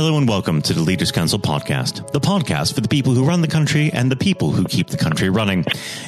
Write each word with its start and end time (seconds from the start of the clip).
Hello 0.00 0.16
and 0.16 0.26
welcome 0.26 0.62
to 0.62 0.72
the 0.72 0.80
Leaders 0.80 1.12
Council 1.12 1.38
podcast, 1.38 2.10
the 2.12 2.20
podcast 2.20 2.72
for 2.74 2.80
the 2.80 2.88
people 2.88 3.12
who 3.12 3.22
run 3.22 3.42
the 3.42 3.46
country 3.46 3.90
and 3.92 4.10
the 4.10 4.16
people 4.16 4.50
who 4.50 4.64
keep 4.64 4.86
the 4.86 4.96
country 4.96 5.28
running. 5.28 5.62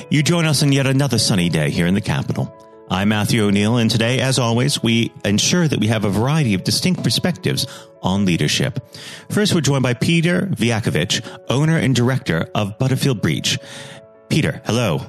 You 0.09 0.23
join 0.23 0.47
us 0.47 0.63
on 0.63 0.73
yet 0.73 0.87
another 0.87 1.19
sunny 1.19 1.51
day 1.51 1.69
here 1.69 1.87
in 1.87 1.93
the 1.93 2.01
capital. 2.01 2.51
I'm 2.89 3.11
Matthew 3.11 3.45
O'Neill, 3.45 3.77
and 3.77 3.91
today, 3.91 4.21
as 4.21 4.39
always, 4.39 4.83
we 4.83 5.13
ensure 5.27 5.69
that 5.69 5.79
we 5.79 5.89
have 5.89 6.07
a 6.07 6.09
variety 6.09 6.55
of 6.55 6.65
distinct 6.65 7.05
perspectives 7.05 7.67
on 8.01 8.25
leadership. 8.25 8.81
First, 9.29 9.55
we're 9.55 9.61
joined 9.61 9.83
by 9.83 9.93
Peter 9.93 10.47
Vujakovic, 10.47 11.43
owner 11.51 11.77
and 11.77 11.95
director 11.95 12.49
of 12.55 12.79
Butfield 12.79 13.21
Breach. 13.21 13.59
Peter, 14.31 14.63
hello. 14.65 15.03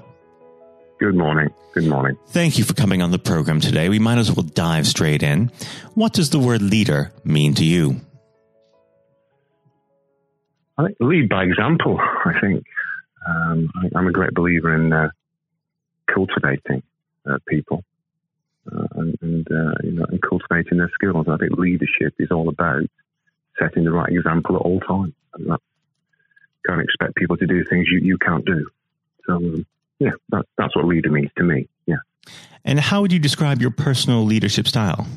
Good 1.00 1.16
morning. 1.16 1.54
Good 1.74 1.88
morning. 1.88 2.18
Thank 2.28 2.58
you 2.58 2.66
for 2.66 2.74
coming 2.74 3.02
on 3.02 3.12
the 3.12 3.18
program 3.18 3.62
today. 3.62 3.88
We 3.88 4.00
might 4.00 4.18
as 4.18 4.30
well 4.30 4.44
dive 4.44 4.88
straight 4.88 5.24
in. 5.24 5.54
What 5.94 6.12
does 6.12 6.32
the 6.32 6.40
word 6.40 6.62
leader 6.62 7.14
mean 7.24 7.54
to 7.54 7.64
you? 7.64 8.02
I 10.78 10.86
think 10.86 10.98
lead 11.00 11.30
by 11.30 11.44
example. 11.44 12.00
I 12.00 12.40
think 12.40 12.66
um, 13.28 13.70
I, 13.76 14.00
am 14.00 14.08
a 14.08 14.12
great 14.12 14.34
believer 14.34 14.76
in 14.76 14.92
uh, 14.92 15.10
cultivating 16.14 16.84
uh, 17.30 17.38
people 17.48 17.84
uh, 18.72 18.88
and, 18.96 19.18
and 19.22 19.48
uh, 19.52 19.74
you 19.84 19.92
know, 19.92 20.06
and 20.10 20.22
cultivating 20.22 20.80
their 20.80 20.92
skills. 20.94 21.28
I 21.30 21.38
think 21.38 21.52
leadership 21.58 22.16
is 22.20 22.32
all 22.32 22.50
about 22.50 22.84
setting 23.60 23.84
the 23.84 23.92
right 23.92 24.12
example 24.12 24.56
at 24.56 24.62
all 24.62 24.80
times. 24.80 25.14
And 25.36 25.50
that, 25.50 25.60
can't 26.66 26.82
expect 26.82 27.16
people 27.16 27.38
to 27.38 27.46
do 27.46 27.64
things 27.66 27.88
you, 27.92 28.00
you 28.00 28.18
can't 28.18 28.46
do. 28.46 28.70
So 29.26 29.36
um, 29.36 29.66
yeah, 30.00 30.12
that, 30.30 30.46
that's 30.58 30.76
what 30.76 30.86
leader 30.86 31.12
means 31.12 31.30
to 31.38 31.44
me. 31.44 31.68
Yeah. 31.86 31.98
And 32.66 32.80
how 32.80 33.02
would 33.02 33.12
you 33.12 33.20
describe 33.20 33.62
your 33.62 33.72
personal 33.72 34.24
leadership 34.24 34.68
style? 34.68 35.08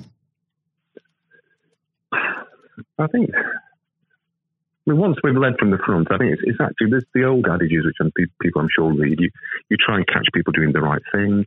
I 2.12 3.06
think 3.12 3.30
I 4.86 4.92
mean, 4.92 5.00
once 5.00 5.16
we've 5.22 5.36
led 5.36 5.58
from 5.58 5.70
the 5.70 5.78
front, 5.78 6.08
I 6.12 6.18
think 6.18 6.32
it's, 6.32 6.42
it's 6.44 6.60
actually 6.60 7.00
the 7.12 7.24
old 7.24 7.46
adages 7.46 7.84
which 7.84 8.30
people 8.40 8.60
I'm 8.60 8.68
sure 8.70 8.92
read. 8.92 9.18
You 9.18 9.30
you 9.68 9.76
try 9.76 9.96
and 9.96 10.06
catch 10.06 10.26
people 10.32 10.52
doing 10.52 10.72
the 10.72 10.80
right 10.80 11.02
thing, 11.12 11.44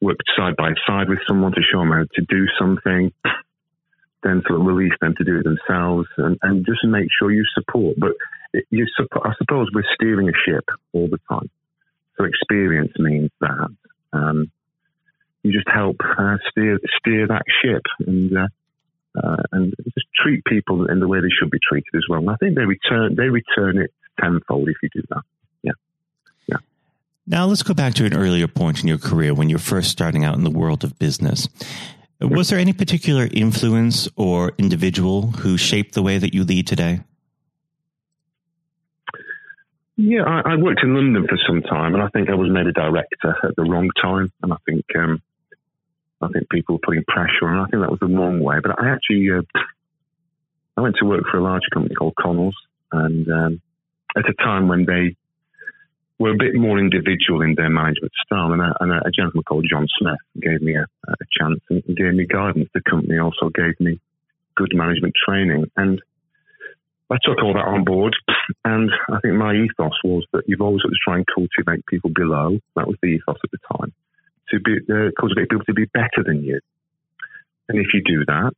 work 0.00 0.18
side 0.36 0.56
by 0.56 0.70
side 0.86 1.08
with 1.08 1.20
someone 1.28 1.52
to 1.52 1.62
show 1.62 1.78
them 1.78 1.92
how 1.92 2.04
to 2.12 2.22
do 2.28 2.46
something, 2.58 3.12
then 4.24 4.42
sort 4.48 4.60
of 4.60 4.66
release 4.66 4.94
them 5.00 5.14
to 5.16 5.24
do 5.24 5.38
it 5.38 5.44
themselves, 5.44 6.08
and, 6.16 6.38
and 6.42 6.66
just 6.66 6.84
make 6.84 7.06
sure 7.16 7.30
you 7.30 7.44
support. 7.54 7.96
But 7.98 8.12
you 8.70 8.86
I 9.14 9.32
suppose 9.38 9.68
we're 9.72 9.84
steering 9.94 10.28
a 10.28 10.32
ship 10.44 10.64
all 10.92 11.06
the 11.08 11.20
time, 11.28 11.50
so 12.18 12.24
experience 12.24 12.92
means 12.98 13.30
that 13.40 13.68
um, 14.12 14.50
you 15.44 15.52
just 15.52 15.68
help 15.68 15.98
uh, 16.02 16.38
steer 16.50 16.80
steer 16.98 17.28
that 17.28 17.44
ship 17.62 17.82
and. 18.04 18.36
Uh, 18.36 18.48
uh, 19.16 19.42
and 19.52 19.74
just 19.94 20.06
treat 20.14 20.44
people 20.44 20.88
in 20.88 21.00
the 21.00 21.08
way 21.08 21.20
they 21.20 21.28
should 21.28 21.50
be 21.50 21.58
treated 21.66 21.94
as 21.94 22.04
well. 22.08 22.20
And 22.20 22.30
I 22.30 22.36
think 22.36 22.56
they 22.56 22.64
return 22.64 23.16
they 23.16 23.28
return 23.28 23.78
it 23.78 23.92
tenfold 24.20 24.68
if 24.68 24.76
you 24.82 24.88
do 24.92 25.02
that. 25.10 25.22
Yeah, 25.62 25.72
yeah. 26.46 26.56
Now 27.26 27.46
let's 27.46 27.62
go 27.62 27.74
back 27.74 27.94
to 27.94 28.04
an 28.04 28.14
earlier 28.14 28.48
point 28.48 28.82
in 28.82 28.88
your 28.88 28.98
career 28.98 29.34
when 29.34 29.48
you're 29.48 29.58
first 29.58 29.90
starting 29.90 30.24
out 30.24 30.36
in 30.36 30.44
the 30.44 30.50
world 30.50 30.84
of 30.84 30.98
business. 30.98 31.48
Was 32.20 32.50
there 32.50 32.58
any 32.58 32.74
particular 32.74 33.28
influence 33.32 34.06
or 34.16 34.52
individual 34.58 35.28
who 35.28 35.56
shaped 35.56 35.94
the 35.94 36.02
way 36.02 36.18
that 36.18 36.34
you 36.34 36.44
lead 36.44 36.66
today? 36.66 37.00
Yeah, 39.96 40.24
I, 40.24 40.52
I, 40.52 40.56
worked 40.56 40.82
in 40.82 40.94
London 40.94 41.26
for 41.28 41.38
some 41.46 41.60
time, 41.62 41.94
and 41.94 42.02
I 42.02 42.08
think 42.08 42.30
I 42.30 42.34
was 42.34 42.50
made 42.50 42.66
a 42.66 42.72
director 42.72 43.36
at 43.42 43.54
the 43.56 43.64
wrong 43.64 43.90
time. 44.00 44.32
And 44.42 44.52
I 44.52 44.56
think 44.64 44.84
um, 44.96 45.20
I 46.20 46.28
think 46.28 46.50
people 46.50 46.74
were 46.74 46.84
putting 46.84 47.04
pressure 47.04 47.48
on. 47.48 47.60
I 47.60 47.66
think 47.70 47.82
that 47.82 47.90
was 47.90 48.00
the 48.00 48.06
wrong 48.06 48.40
way. 48.40 48.56
But 48.62 48.78
I 48.78 48.90
actually, 48.90 49.28
uh, 49.30 49.42
I 50.76 50.82
went 50.82 50.96
to 51.00 51.06
work 51.06 51.24
for 51.30 51.38
a 51.38 51.42
large 51.42 51.62
company 51.72 51.94
called 51.94 52.14
Connells, 52.20 52.56
and 52.92 53.26
um, 53.28 53.62
at 54.16 54.28
a 54.28 54.34
time 54.34 54.68
when 54.68 54.84
they 54.84 55.16
were 56.18 56.32
a 56.32 56.38
bit 56.38 56.54
more 56.54 56.78
individual 56.78 57.40
in 57.40 57.54
their 57.56 57.70
management 57.70 58.12
style, 58.26 58.52
and 58.52 58.60
a, 58.60 58.74
and 58.80 58.92
a 58.92 59.10
gentleman 59.10 59.44
called 59.44 59.66
John 59.70 59.86
Smith 59.98 60.20
gave 60.38 60.60
me 60.60 60.76
a, 60.76 60.84
a 61.08 61.16
chance 61.38 61.60
and 61.70 61.82
gave 61.96 62.12
me 62.12 62.26
guidance. 62.26 62.68
The 62.74 62.82
company 62.82 63.18
also 63.18 63.48
gave 63.48 63.80
me 63.80 63.98
good 64.56 64.72
management 64.74 65.14
training, 65.26 65.70
and 65.76 66.02
I 67.10 67.16
took 67.24 67.42
all 67.42 67.54
that 67.54 67.66
on 67.66 67.84
board. 67.84 68.14
And 68.64 68.90
I 69.08 69.20
think 69.20 69.34
my 69.34 69.54
ethos 69.54 69.96
was 70.02 70.26
that 70.32 70.42
you've 70.46 70.60
always 70.60 70.82
got 70.82 70.90
to 70.90 70.96
try 71.04 71.16
and 71.16 71.26
cultivate 71.32 71.86
people 71.86 72.10
below. 72.12 72.58
That 72.74 72.88
was 72.88 72.96
the 73.00 73.08
ethos 73.08 73.38
at 73.42 73.50
the 73.50 73.58
time 73.78 73.92
to 74.50 74.60
be 74.60 74.78
uh, 74.92 75.10
cultivate 75.18 75.48
people 75.48 75.64
to 75.64 75.74
be 75.74 75.86
better 75.86 76.22
than 76.24 76.42
you. 76.42 76.60
And 77.68 77.78
if 77.78 77.88
you 77.94 78.02
do 78.04 78.24
that, 78.26 78.52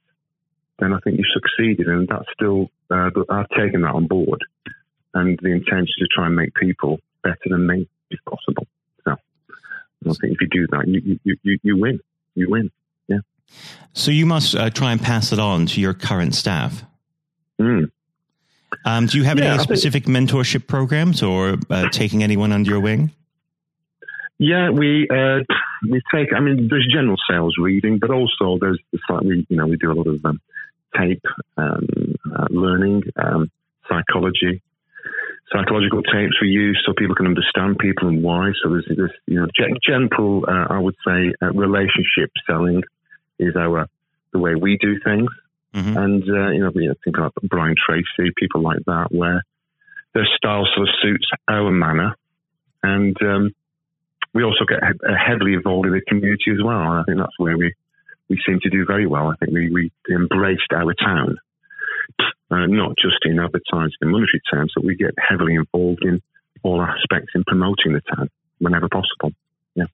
then 0.79 0.93
I 0.93 0.99
think 1.01 1.19
you've 1.19 1.27
succeeded. 1.33 1.87
And 1.87 2.09
that's 2.09 2.25
still, 2.33 2.71
uh, 2.91 3.11
I've 3.29 3.49
taken 3.51 3.83
that 3.83 3.95
on 3.95 4.07
board. 4.07 4.41
And 5.15 5.39
the 5.43 5.51
intention 5.51 5.95
to 5.99 6.07
try 6.15 6.27
and 6.27 6.37
make 6.37 6.55
people 6.55 6.99
better 7.23 7.49
than 7.51 7.67
me 7.67 7.89
if 8.11 8.21
possible. 8.25 8.67
So 10.05 10.11
I 10.11 10.15
think 10.15 10.35
if 10.35 10.41
you 10.41 10.49
do 10.49 10.67
that, 10.69 10.89
you, 10.89 11.21
you, 11.25 11.37
you, 11.43 11.59
you 11.63 11.77
win. 11.77 12.01
You 12.35 12.51
win. 12.51 12.71
Yeah. 13.09 13.19
So 13.93 14.11
you 14.11 14.27
must 14.27 14.57
uh, 14.57 14.71
try 14.71 14.93
and 14.93 15.01
pass 15.01 15.33
it 15.33 15.39
on 15.39 15.67
to 15.67 15.81
your 15.81 15.95
current 15.95 16.35
staff. 16.35 16.85
Mm. 17.61 17.91
Um, 18.85 19.07
do 19.07 19.19
you 19.19 19.25
have 19.25 19.39
yeah, 19.39 19.55
any 19.55 19.63
specific 19.63 20.05
think, 20.05 20.29
mentorship 20.29 20.67
programs 20.67 21.23
or 21.23 21.57
uh, 21.71 21.89
taking 21.91 22.23
anyone 22.23 22.53
under 22.53 22.71
your 22.71 22.81
wing? 22.81 23.13
Yeah, 24.43 24.71
we 24.71 25.07
uh, 25.09 25.39
we 25.89 26.03
take. 26.13 26.35
I 26.35 26.41
mean, 26.41 26.67
there's 26.69 26.89
general 26.93 27.17
sales 27.31 27.55
reading, 27.61 28.01
but 28.01 28.11
also 28.11 28.59
there's 28.61 28.81
the 28.91 28.99
we 29.23 29.47
you 29.49 29.57
know 29.57 29.67
we 29.69 29.77
do 29.77 29.93
a 29.93 29.95
lot 29.95 30.09
of 30.09 30.19
um, 30.25 30.41
tape 30.99 31.23
um, 31.57 31.87
uh, 32.27 32.47
learning, 32.51 33.05
um, 33.15 33.53
psychology, 33.89 34.61
psychological 35.53 36.03
tapes 36.03 36.43
we 36.43 36.49
use 36.49 36.83
so 36.85 36.93
people 36.93 37.15
can 37.15 37.27
understand 37.27 37.79
people 37.79 38.09
and 38.09 38.25
why. 38.25 38.51
So 38.61 38.71
there's 38.71 38.89
this 38.89 39.13
you 39.27 39.39
know 39.39 39.47
gentle, 39.87 40.45
uh, 40.49 40.75
I 40.75 40.79
would 40.81 40.97
say, 41.07 41.33
uh, 41.41 41.53
relationship 41.53 42.33
selling 42.45 42.83
is 43.39 43.55
our 43.55 43.87
the 44.33 44.41
way 44.41 44.57
we 44.57 44.77
do 44.77 44.99
things. 45.05 45.31
Mm-hmm. 45.73 45.97
And 45.97 46.23
uh, 46.25 46.51
you 46.51 46.65
know, 46.65 46.73
we 46.75 46.93
think 47.05 47.17
about 47.17 47.35
Brian 47.45 47.77
Tracy, 47.79 48.33
people 48.37 48.61
like 48.61 48.81
that, 48.87 49.07
where 49.13 49.45
their 50.15 50.27
style 50.37 50.67
sort 50.75 50.89
of 50.89 50.95
suits 51.01 51.31
our 51.47 51.71
manner, 51.71 52.17
and 52.83 53.17
um, 53.23 53.55
we 54.35 54.45
also 54.45 54.65
get 54.67 54.81
heavily 54.83 55.55
involved 55.55 55.87
in 55.87 55.93
the 55.93 56.01
community 56.09 56.51
as 56.53 56.63
well. 56.63 56.81
And 56.81 57.01
I 57.01 57.03
think 57.05 57.19
that's 57.19 57.39
where 57.39 57.57
we, 57.57 57.75
we 58.29 58.41
seem 58.47 58.61
to 58.61 58.71
do 58.71 58.85
very 58.87 59.07
well. 59.07 59.29
I 59.29 59.37
think 59.37 59.53
we, 59.53 59.71
we 59.71 59.93
embraced 60.15 60.73
our 60.75 60.95
town, 60.95 61.37
uh, 62.51 62.67
not 62.67 62.97
just 62.97 63.19
in 63.25 63.39
advertising 63.39 63.93
and 64.01 64.11
monetary 64.11 64.41
terms, 64.51 64.73
but 64.75 64.85
we 64.85 64.97
get 64.97 65.15
heavily 65.19 65.55
involved 65.55 66.05
in 66.05 66.23
all 66.63 66.81
aspects 66.81 67.33
in 67.35 67.45
promoting 67.45 67.93
the 67.93 68.03
town 68.15 68.31
whenever 68.59 68.89
possible. 68.89 69.33
Yeah. 69.75 69.85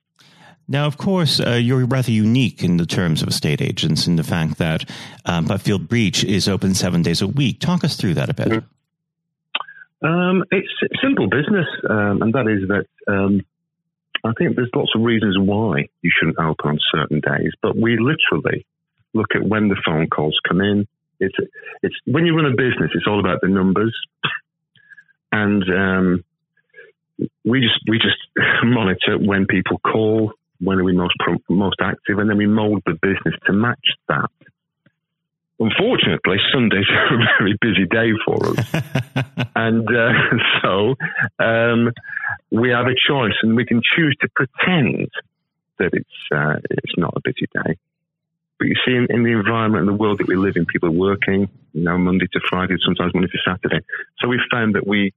Now, 0.69 0.87
of 0.87 0.99
course, 0.99 1.41
uh, 1.41 1.53
you're 1.53 1.87
rather 1.87 2.13
unique 2.13 2.63
in 2.63 2.77
the 2.77 2.87
terms 2.87 3.23
of 3.23 3.29
estate 3.29 3.61
agents 3.61 4.07
in 4.07 4.17
the 4.17 4.23
fact 4.23 4.59
that 4.59 4.89
um, 5.25 5.47
Butfield 5.47 5.89
Breach 5.89 6.23
is 6.23 6.47
open 6.47 6.75
seven 6.75 7.03
days 7.03 7.23
a 7.23 7.27
week. 7.27 7.59
Talk 7.59 7.83
us 7.85 7.97
through 7.97 8.15
that 8.15 8.29
a 8.29 8.35
bit. 8.35 8.63
Um, 10.01 10.45
it's 10.53 10.69
simple 11.03 11.29
business, 11.29 11.67
um, 11.91 12.23
and 12.23 12.33
that 12.35 12.47
is 12.47 12.69
that 12.69 12.87
um, 13.13 13.41
I 14.25 14.33
think 14.37 14.57
there's 14.57 14.71
lots 14.75 14.93
of 14.95 15.03
reasons 15.03 15.37
why 15.39 15.87
you 16.03 16.11
shouldn't 16.19 16.39
open 16.39 16.71
on 16.71 16.79
certain 16.93 17.21
days, 17.21 17.53
but 17.63 17.77
we 17.77 17.99
literally 17.99 18.67
look 19.15 19.35
at 19.35 19.43
when 19.43 19.69
the 19.69 19.81
phone 19.85 20.09
calls 20.09 20.39
come 20.47 20.61
in. 20.61 20.87
It's 21.21 21.35
it's 21.83 21.95
when 22.05 22.27
you 22.27 22.37
run 22.37 22.47
a 22.47 22.51
business, 22.51 22.91
it's 22.95 23.07
all 23.07 23.21
about 23.21 23.41
the 23.41 23.49
numbers, 23.49 23.97
and 25.33 25.63
um, 25.65 26.25
we 27.45 27.61
just 27.61 27.81
we 27.89 27.99
just 27.99 28.19
monitor 28.65 29.19
when 29.19 29.47
people 29.47 29.79
call, 29.79 30.33
when 30.61 30.79
are 30.79 30.85
we 30.85 30.93
most 30.93 31.15
most 31.49 31.77
active, 31.81 32.19
and 32.19 32.31
then 32.31 32.37
we 32.37 32.47
mold 32.47 32.83
the 32.87 32.95
business 32.95 33.35
to 33.47 33.53
match 33.53 33.87
that. 34.09 34.31
Unfortunately, 35.61 36.37
Sunday's 36.53 36.87
are 36.89 37.15
a 37.21 37.27
very 37.39 37.57
busy 37.61 37.87
day 37.87 38.13
for 38.25 38.51
us, 38.51 38.83
and 39.57 39.87
uh, 39.89 40.13
so 40.63 40.95
um, 41.39 41.91
we 42.51 42.71
have 42.71 42.87
a 42.87 42.95
choice, 42.95 43.35
and 43.43 43.57
we 43.57 43.65
can 43.65 43.83
choose 43.97 44.17
to 44.21 44.29
pretend 44.37 45.09
that 45.79 45.91
it's 45.93 46.33
uh, 46.33 46.61
it's 46.71 46.97
not 46.97 47.15
a 47.17 47.21
busy 47.25 47.49
day. 47.53 47.77
But 48.59 48.67
you 48.69 48.75
see, 48.85 48.93
in, 48.93 49.07
in, 49.11 49.23
the 49.23 49.31
environment 49.31 49.89
and 49.89 49.89
the 49.89 50.01
world 50.01 50.19
that 50.19 50.27
we 50.27 50.37
live 50.37 50.57
in, 50.57 50.67
people 50.67 50.89
are 50.89 50.93
working, 50.93 51.49
you 51.73 51.83
know, 51.85 51.97
Monday 51.97 52.27
to 52.33 52.41
Friday, 52.49 52.75
sometimes 52.85 53.15
Monday 53.15 53.29
to 53.29 53.39
Saturday. 53.45 53.85
So 54.19 54.29
we 54.29 54.41
found 54.51 54.75
that 54.75 54.87
we 54.87 55.13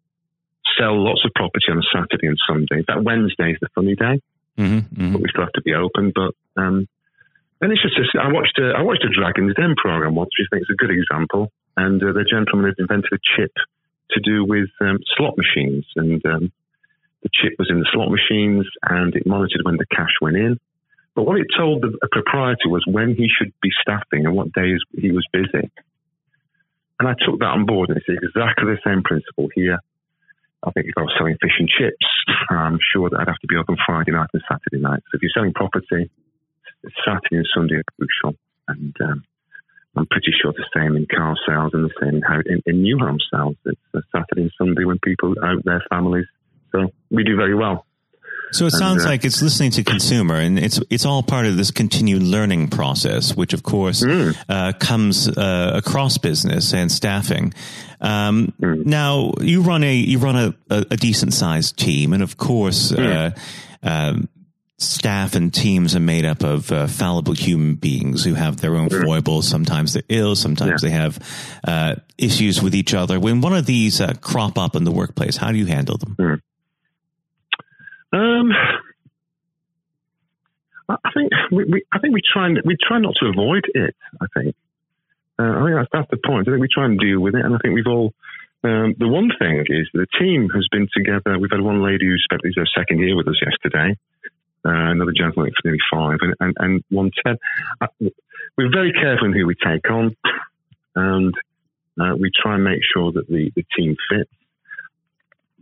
sell 0.77 1.03
lots 1.03 1.25
of 1.25 1.31
property 1.33 1.65
on 1.69 1.79
a 1.79 1.87
Saturday 1.91 2.27
and 2.27 2.37
Sunday. 2.47 2.83
That 2.87 3.03
Wednesday 3.03 3.51
is 3.51 3.57
the 3.59 3.69
funny 3.73 3.95
day, 3.95 4.21
mm-hmm, 4.57 4.77
mm-hmm. 4.77 5.13
but 5.13 5.21
we 5.21 5.29
still 5.29 5.43
have 5.43 5.53
to 5.53 5.61
be 5.61 5.73
open. 5.73 6.13
But 6.13 6.33
um, 6.61 6.87
and 7.61 7.71
it's 7.71 7.81
just, 7.81 8.11
I 8.19 8.31
watched 8.31 8.57
a, 8.59 8.73
I 8.77 8.81
watched 8.81 9.05
a 9.05 9.09
Dragon's 9.09 9.55
Den 9.55 9.75
program 9.77 10.15
once, 10.15 10.29
which 10.37 10.47
I 10.51 10.55
think 10.55 10.63
is 10.63 10.73
a 10.73 10.81
good 10.81 10.91
example. 10.91 11.51
And 11.77 12.01
uh, 12.01 12.13
the 12.13 12.25
gentleman 12.25 12.67
had 12.67 12.79
invented 12.79 13.13
a 13.13 13.21
chip 13.35 13.53
to 14.11 14.19
do 14.19 14.43
with 14.43 14.69
um, 14.81 14.99
slot 15.15 15.37
machines, 15.37 15.85
and 15.95 16.19
um, 16.25 16.51
the 17.23 17.29
chip 17.31 17.53
was 17.57 17.69
in 17.69 17.79
the 17.79 17.87
slot 17.93 18.09
machines 18.09 18.65
and 18.89 19.15
it 19.15 19.25
monitored 19.25 19.61
when 19.63 19.77
the 19.77 19.85
cash 19.93 20.13
went 20.21 20.37
in. 20.37 20.59
But 21.13 21.23
what 21.23 21.39
it 21.39 21.47
told 21.55 21.83
the 21.83 22.07
proprietor 22.11 22.69
was 22.69 22.83
when 22.87 23.15
he 23.15 23.27
should 23.27 23.53
be 23.61 23.69
staffing 23.81 24.25
and 24.25 24.35
what 24.35 24.53
days 24.53 24.79
he 24.97 25.11
was 25.11 25.25
busy. 25.31 25.69
And 26.99 27.09
I 27.09 27.13
took 27.25 27.39
that 27.39 27.53
on 27.53 27.65
board, 27.65 27.89
and 27.89 27.97
it's 27.97 28.07
exactly 28.07 28.73
the 28.73 28.79
same 28.85 29.03
principle 29.03 29.49
here. 29.53 29.79
I 30.63 30.71
think 30.71 30.85
if 30.87 30.93
I 30.97 31.01
was 31.01 31.13
selling 31.17 31.37
fish 31.41 31.57
and 31.57 31.67
chips, 31.67 32.05
I'm 32.49 32.77
sure 32.93 33.09
that 33.09 33.19
I'd 33.19 33.27
have 33.27 33.41
to 33.41 33.47
be 33.47 33.57
open 33.57 33.75
Friday 33.85 34.11
night 34.11 34.29
and 34.33 34.43
Saturday 34.47 34.81
night. 34.81 35.01
So 35.09 35.17
if 35.17 35.21
you're 35.21 35.33
selling 35.33 35.53
property, 35.53 36.09
Saturday 37.05 37.37
and 37.37 37.47
Sunday 37.53 37.75
are 37.75 37.83
crucial. 37.97 38.37
And 38.67 38.95
um, 39.01 39.23
I'm 39.95 40.05
pretty 40.07 40.31
sure 40.41 40.53
the 40.53 40.65
same 40.75 40.95
in 40.95 41.05
car 41.13 41.35
sales 41.47 41.71
and 41.73 41.83
the 41.83 41.93
same 42.01 42.15
in, 42.15 42.23
in, 42.45 42.61
in 42.65 42.81
new 42.81 42.97
home 42.97 43.19
sales. 43.31 43.55
It's 43.65 44.07
Saturday 44.11 44.43
and 44.43 44.51
Sunday 44.57 44.85
when 44.85 44.99
people 44.99 45.35
out 45.43 45.63
their 45.65 45.83
families. 45.89 46.27
So 46.71 46.91
we 47.09 47.23
do 47.23 47.35
very 47.35 47.55
well. 47.55 47.85
So 48.53 48.65
it 48.65 48.71
sounds 48.71 49.03
and, 49.03 49.07
uh, 49.07 49.11
like 49.11 49.25
it's 49.25 49.41
listening 49.41 49.71
to 49.71 49.83
consumer, 49.83 50.35
and 50.35 50.59
it's 50.59 50.77
it's 50.89 51.05
all 51.05 51.23
part 51.23 51.45
of 51.45 51.55
this 51.55 51.71
continued 51.71 52.21
learning 52.21 52.67
process, 52.67 53.33
which 53.33 53.53
of 53.53 53.63
course 53.63 54.03
mm. 54.03 54.35
uh, 54.49 54.73
comes 54.77 55.29
uh, 55.29 55.71
across 55.73 56.17
business 56.17 56.73
and 56.73 56.91
staffing. 56.91 57.53
Um, 58.01 58.53
mm. 58.61 58.85
Now 58.85 59.31
you 59.39 59.61
run 59.61 59.83
a 59.83 59.95
you 59.95 60.17
run 60.19 60.35
a, 60.35 60.53
a, 60.69 60.85
a 60.91 60.97
decent 60.97 61.33
sized 61.33 61.77
team, 61.77 62.11
and 62.13 62.21
of 62.21 62.37
course. 62.37 62.91
Mm. 62.91 63.37
Um, 63.83 64.29
staff 64.81 65.35
and 65.35 65.53
teams 65.53 65.95
are 65.95 66.01
made 66.01 66.25
up 66.25 66.43
of 66.43 66.71
uh, 66.71 66.87
fallible 66.87 67.33
human 67.33 67.75
beings 67.75 68.23
who 68.23 68.33
have 68.33 68.59
their 68.61 68.75
own 68.75 68.89
foibles. 68.89 69.47
Sometimes 69.47 69.93
they're 69.93 70.03
ill. 70.09 70.35
Sometimes 70.35 70.83
yeah. 70.83 70.89
they 70.89 70.95
have 70.95 71.59
uh, 71.67 71.95
issues 72.17 72.61
with 72.61 72.73
each 72.73 72.93
other. 72.93 73.19
When 73.19 73.41
one 73.41 73.53
of 73.53 73.65
these 73.65 74.01
uh, 74.01 74.13
crop 74.21 74.57
up 74.57 74.75
in 74.75 74.83
the 74.83 74.91
workplace, 74.91 75.37
how 75.37 75.51
do 75.51 75.57
you 75.57 75.67
handle 75.67 75.97
them? 75.97 76.15
Mm. 76.19 76.41
Um, 78.13 78.51
I 80.89 81.11
think 81.13 81.31
we, 81.51 81.63
we, 81.65 81.83
I 81.93 81.99
think 81.99 82.13
we 82.13 82.21
try 82.21 82.47
and 82.47 82.59
we 82.65 82.75
try 82.75 82.99
not 82.99 83.13
to 83.21 83.27
avoid 83.27 83.63
it. 83.73 83.95
I 84.19 84.25
think. 84.35 84.55
Uh, 85.39 85.43
I 85.43 85.63
think 85.63 85.75
that's, 85.77 85.89
that's 85.93 86.11
the 86.11 86.17
point. 86.27 86.47
I 86.47 86.51
think 86.51 86.61
we 86.61 86.67
try 86.67 86.85
and 86.85 86.99
deal 86.99 87.19
with 87.19 87.35
it, 87.35 87.45
and 87.45 87.55
I 87.55 87.57
think 87.61 87.75
we've 87.75 87.87
all. 87.87 88.13
Um, 88.63 88.93
the 88.99 89.07
one 89.07 89.31
thing 89.39 89.65
is 89.67 89.89
the 89.93 90.05
team 90.19 90.49
has 90.53 90.67
been 90.71 90.87
together. 90.95 91.39
We've 91.39 91.49
had 91.49 91.61
one 91.61 91.81
lady 91.81 92.05
who 92.05 92.17
spent 92.17 92.41
her 92.43 92.65
second 92.77 92.99
year 92.99 93.15
with 93.15 93.27
us 93.27 93.41
yesterday. 93.41 93.97
Uh, 94.63 94.93
another 94.93 95.13
gentleman 95.15 95.51
for 95.51 95.67
nearly 95.67 95.79
five, 95.91 96.17
and, 96.21 96.35
and, 96.39 96.53
and 96.59 96.83
one 96.89 97.09
ten. 97.25 97.37
Uh, 97.81 97.87
we're 98.57 98.71
very 98.71 98.93
careful 98.93 99.25
in 99.25 99.33
who 99.33 99.47
we 99.47 99.55
take 99.55 99.89
on, 99.89 100.15
and 100.95 101.33
uh, 101.99 102.15
we 102.19 102.29
try 102.29 102.55
and 102.55 102.63
make 102.63 102.81
sure 102.93 103.11
that 103.11 103.27
the, 103.27 103.51
the 103.55 103.65
team 103.75 103.95
fits. 104.09 104.29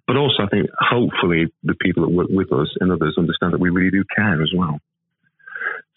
But 0.06 0.18
also, 0.18 0.44
I 0.44 0.48
think 0.48 0.69
hopefully 0.78 1.48
the 1.63 1.75
people 1.75 2.04
that 2.04 2.12
work 2.12 2.28
with 2.30 2.51
us 2.51 2.68
and 2.80 2.92
others 2.92 3.16
understand 3.18 3.54
that 3.54 3.62
we 3.62 3.69
really 3.69 3.92
do 3.92 4.04
care 4.16 4.42
as 4.42 4.51
well. 4.54 4.80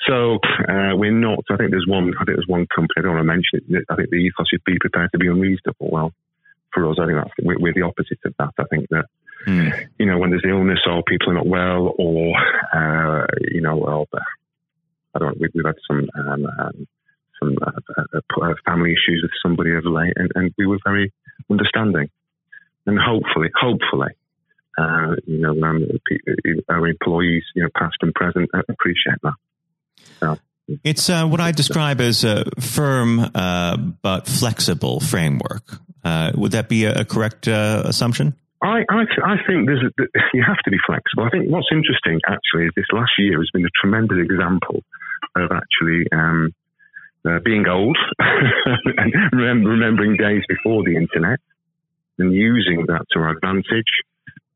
So 0.07 0.39
uh, 0.69 0.95
we're 0.95 1.11
not. 1.11 1.45
I 1.51 1.57
think 1.57 1.71
there's 1.71 1.87
one. 1.89 2.13
I 2.21 2.25
think 2.25 2.37
there's 2.37 2.47
one 2.47 2.67
company. 2.75 2.99
I 2.99 3.03
don't 3.03 3.15
want 3.15 3.23
to 3.23 3.33
mention 3.33 3.61
it. 3.69 3.85
I 3.89 3.97
think 3.97 4.11
the 4.11 4.17
ethos 4.17 4.47
is 4.53 4.61
be 4.67 4.79
prepared 4.79 5.11
to 5.13 5.19
be 5.19 5.29
unreasonable. 5.29 5.91
Well, 5.91 6.13
for 6.73 6.91
us, 6.91 6.99
I 7.01 7.07
think 7.07 7.19
that's 7.19 7.31
we're, 7.43 7.59
we're 7.59 7.75
the 7.75 7.83
opposite 7.83 8.19
of 8.25 8.35
that. 8.39 8.53
I 8.59 8.65
think 8.71 8.89
that 8.91 9.07
mm. 9.47 9.89
you 9.99 10.07
know 10.07 10.19
when 10.19 10.31
there's 10.31 10.45
illness 10.47 10.81
or 10.87 11.03
people 11.03 11.31
are 11.31 11.35
not 11.35 11.47
well 11.47 11.95
or 11.99 12.35
uh, 12.75 13.27
you 13.41 13.61
know, 13.61 13.77
well, 13.77 14.09
I 15.15 15.19
don't. 15.19 15.39
We, 15.41 15.49
have 15.57 15.67
had 15.67 15.75
some 15.87 16.09
um, 16.15 16.47
um, 16.59 16.89
some 17.41 17.57
uh, 17.61 17.71
uh, 17.99 18.43
uh, 18.43 18.55
family 18.65 18.93
issues 18.93 19.21
with 19.23 19.33
somebody 19.43 19.75
of 19.75 19.85
late, 19.85 20.15
and, 20.17 20.31
and 20.35 20.55
we 20.57 20.67
were 20.67 20.79
very 20.85 21.13
understanding 21.51 22.09
and 22.87 22.99
hopefully, 22.99 23.49
hopefully, 23.59 24.13
uh, 24.79 25.15
you 25.27 25.39
know, 25.39 25.51
um, 25.63 25.87
our 26.69 26.87
employees, 26.87 27.45
you 27.55 27.63
know, 27.63 27.69
past 27.77 27.97
and 28.01 28.15
present, 28.15 28.51
uh, 28.55 28.63
appreciate 28.69 29.21
that. 29.23 29.35
So, 30.21 30.39
it's 30.85 31.11
uh, 31.11 31.27
what 31.27 31.41
I 31.41 31.53
describe 31.53 32.01
as 32.01 32.25
a 32.25 32.45
firm 32.61 33.21
uh, 33.35 33.77
but 33.77 34.27
flexible 34.27 35.01
framework. 35.01 35.79
Uh, 36.05 36.33
would 36.35 36.53
that 36.53 36.69
be 36.69 36.85
a, 36.85 37.01
a 37.01 37.05
correct 37.05 37.47
uh, 37.47 37.83
assumption? 37.85 38.35
I, 38.63 38.85
I, 38.89 39.03
I, 39.25 39.37
think 39.47 39.67
there's 39.67 39.83
a, 39.83 40.05
you 40.35 40.45
have 40.47 40.59
to 40.65 40.71
be 40.71 40.79
flexible. 40.87 41.25
I 41.25 41.31
think 41.31 41.51
what's 41.51 41.69
interesting 41.73 42.21
actually 42.27 42.67
is 42.67 42.73
this 42.77 42.87
last 42.93 43.13
year 43.19 43.39
has 43.39 43.51
been 43.53 43.67
a 43.67 43.75
tremendous 43.81 44.19
example 44.23 44.85
of 45.35 45.51
actually 45.51 46.07
um, 46.13 46.55
uh, 47.27 47.41
being 47.45 47.67
old 47.67 47.99
and 48.19 49.13
remembering 49.67 50.17
days 50.17 50.43
before 50.49 50.85
the 50.85 50.97
internet 50.97 51.41
and 52.19 52.33
using 52.33 52.87
that 52.87 53.05
to 53.13 53.19
our 53.19 53.31
advantage, 53.31 53.91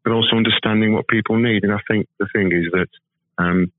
but 0.05 0.12
also 0.12 0.37
understanding 0.37 0.93
what 0.93 1.09
people 1.09 1.37
need. 1.37 1.64
And 1.64 1.73
I 1.73 1.81
think 1.88 2.06
the 2.19 2.29
thing 2.32 2.52
is 2.52 2.70
that 2.73 2.88
um, 3.38 3.73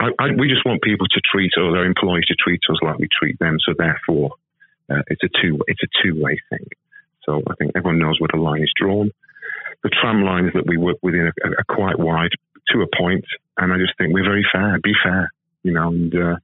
I, 0.00 0.10
I, 0.18 0.26
we 0.36 0.48
just 0.48 0.66
want 0.66 0.82
people 0.82 1.06
to 1.06 1.20
treat 1.30 1.52
or 1.56 1.72
their 1.72 1.84
employees 1.84 2.26
to 2.26 2.34
treat 2.34 2.60
us 2.68 2.78
like 2.82 2.98
we 2.98 3.08
treat 3.20 3.38
them. 3.38 3.58
So 3.64 3.74
therefore, 3.76 4.32
uh, 4.90 5.02
it's 5.06 5.22
a 5.22 5.28
two 5.40 5.60
it's 5.68 5.82
a 5.82 5.88
two 6.02 6.20
way 6.20 6.38
thing. 6.50 6.66
So 7.24 7.42
I 7.48 7.54
think 7.54 7.72
everyone 7.76 7.98
knows 7.98 8.20
where 8.20 8.30
the 8.32 8.40
line 8.40 8.62
is 8.62 8.72
drawn. 8.76 9.10
The 9.82 9.90
tram 10.00 10.22
lines 10.22 10.52
that 10.54 10.66
we 10.66 10.76
work 10.76 10.98
within 11.02 11.32
are, 11.44 11.54
are 11.58 11.74
quite 11.74 11.98
wide 11.98 12.30
to 12.70 12.82
a 12.82 12.96
point, 12.96 13.24
and 13.58 13.72
I 13.72 13.76
just 13.78 13.96
think 13.98 14.12
we're 14.12 14.24
very 14.24 14.46
fair. 14.52 14.78
Be 14.82 14.92
fair, 15.02 15.32
you 15.62 15.72
know. 15.72 15.88
And 15.88 16.14
uh, 16.14 16.36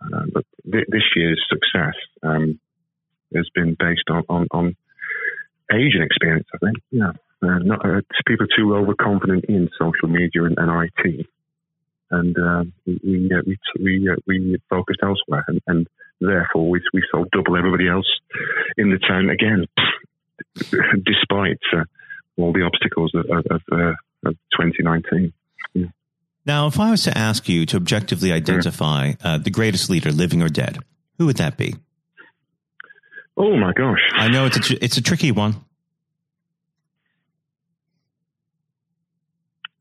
uh, 0.00 0.22
but 0.32 0.44
th- 0.70 0.86
this 0.88 1.02
year's 1.14 1.42
success 1.48 1.94
um, 2.22 2.60
has 3.34 3.48
been 3.54 3.76
based 3.78 4.04
on, 4.10 4.24
on, 4.28 4.46
on 4.50 4.76
Asian 5.72 6.02
experience, 6.02 6.46
I 6.54 6.58
think. 6.58 6.76
Yeah, 6.90 7.12
uh, 7.42 7.58
not 7.58 7.84
uh, 7.84 8.00
people 8.26 8.46
too 8.46 8.74
overconfident 8.74 9.46
in 9.46 9.68
social 9.78 10.08
media 10.08 10.44
and, 10.44 10.58
and 10.58 10.90
IT, 10.90 11.26
and 12.10 12.36
uh, 12.38 12.64
we 12.86 13.00
we 13.02 13.30
uh, 13.34 13.42
we, 13.46 13.58
we, 13.82 14.10
uh, 14.10 14.16
we, 14.26 14.56
focused 14.70 15.00
elsewhere, 15.02 15.44
and, 15.48 15.60
and, 15.66 15.88
therefore 16.20 16.68
we 16.68 16.80
we 16.92 17.02
sold 17.10 17.30
double 17.30 17.56
everybody 17.56 17.88
else 17.88 18.06
in 18.76 18.90
the 18.90 18.98
town 18.98 19.30
again, 19.30 19.66
despite 21.04 21.60
uh, 21.72 21.84
all 22.36 22.52
the 22.52 22.62
obstacles 22.62 23.12
of, 23.14 23.26
of, 23.30 23.62
of 23.72 24.34
2019. 24.58 25.32
Yeah. 25.74 25.86
Now, 26.44 26.66
if 26.66 26.78
I 26.78 26.90
was 26.90 27.02
to 27.04 27.16
ask 27.16 27.48
you 27.48 27.66
to 27.66 27.76
objectively 27.76 28.32
identify 28.32 29.12
the 29.22 29.50
greatest 29.50 29.90
leader, 29.90 30.12
living 30.12 30.42
or 30.42 30.48
dead, 30.48 30.78
who 31.18 31.26
would 31.26 31.36
that 31.36 31.56
be? 31.56 31.74
Oh 33.36 33.56
my 33.56 33.72
gosh! 33.72 34.00
I 34.12 34.28
know 34.28 34.46
it's 34.46 34.70
a 34.70 34.84
it's 34.84 34.96
a 34.96 35.02
tricky 35.02 35.30
one. 35.30 35.56